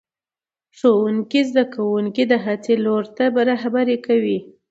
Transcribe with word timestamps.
ښوونکی 0.77 1.41
زده 1.49 1.63
کوونکي 1.75 2.23
د 2.27 2.33
هڅې 2.45 2.73
لور 2.85 3.03
ته 3.17 3.23
رهبري 3.49 3.97
کوي 4.07 4.37